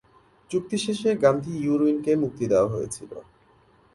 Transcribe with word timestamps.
চুক্তি 0.51 0.77
শেষে 0.77 1.09
গান্ধী-ইরউইনকে 1.15 2.11
মুক্তি 2.15 2.45
দেওয়া 2.47 2.71
হয়েছিল। 2.73 3.11